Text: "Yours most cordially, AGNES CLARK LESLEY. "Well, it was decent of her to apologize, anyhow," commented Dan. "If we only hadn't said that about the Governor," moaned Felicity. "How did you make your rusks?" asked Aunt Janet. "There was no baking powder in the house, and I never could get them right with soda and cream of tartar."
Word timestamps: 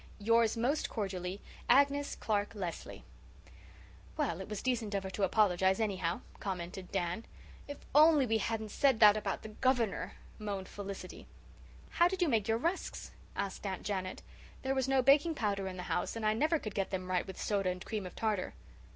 "Yours 0.17 0.57
most 0.57 0.89
cordially, 0.89 1.41
AGNES 1.69 2.15
CLARK 2.15 2.55
LESLEY. 2.55 3.03
"Well, 4.17 4.41
it 4.41 4.49
was 4.49 4.63
decent 4.63 4.95
of 4.95 5.03
her 5.03 5.11
to 5.11 5.21
apologize, 5.21 5.79
anyhow," 5.79 6.21
commented 6.39 6.91
Dan. 6.91 7.23
"If 7.67 7.77
we 7.77 7.85
only 7.93 8.39
hadn't 8.39 8.71
said 8.71 8.99
that 8.99 9.15
about 9.15 9.43
the 9.43 9.49
Governor," 9.49 10.13
moaned 10.39 10.67
Felicity. 10.67 11.27
"How 11.91 12.07
did 12.07 12.19
you 12.19 12.29
make 12.29 12.47
your 12.47 12.57
rusks?" 12.57 13.11
asked 13.35 13.63
Aunt 13.67 13.83
Janet. 13.83 14.23
"There 14.63 14.73
was 14.73 14.87
no 14.87 15.03
baking 15.03 15.35
powder 15.35 15.67
in 15.67 15.77
the 15.77 15.83
house, 15.83 16.15
and 16.15 16.25
I 16.25 16.33
never 16.33 16.57
could 16.57 16.73
get 16.73 16.89
them 16.89 17.07
right 17.11 17.27
with 17.27 17.39
soda 17.39 17.69
and 17.69 17.85
cream 17.85 18.07
of 18.07 18.15
tartar." 18.15 18.55